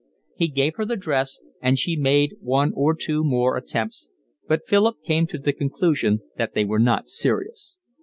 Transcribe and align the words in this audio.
He 0.35 0.47
gave 0.47 0.77
her 0.77 0.85
the 0.85 0.95
dress, 0.95 1.39
and 1.61 1.77
she 1.77 1.95
made 1.95 2.33
one 2.41 2.73
or 2.75 2.95
two 2.95 3.23
more 3.23 3.55
attempts, 3.55 4.09
but 4.47 4.65
Philip 4.65 4.95
came 5.03 5.27
to 5.27 5.37
the 5.37 5.53
conclusion 5.53 6.21
that 6.37 6.55
they 6.55 6.65
were 6.65 6.79
not 6.79 7.07
serious. 7.07 7.77